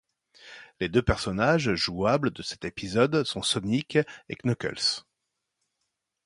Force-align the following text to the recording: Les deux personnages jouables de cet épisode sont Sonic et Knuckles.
Les 0.79 0.89
deux 0.89 1.03
personnages 1.03 1.75
jouables 1.75 2.31
de 2.31 2.41
cet 2.41 2.65
épisode 2.65 3.23
sont 3.23 3.43
Sonic 3.43 3.99
et 4.29 4.35
Knuckles. 4.43 5.03